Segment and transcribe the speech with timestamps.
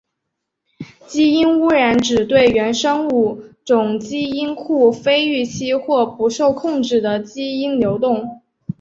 [1.05, 8.41] 基因污染指对原生物种基因库非预期或不受控制的基因流动。